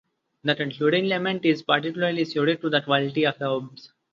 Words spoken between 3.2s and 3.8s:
of the oboe.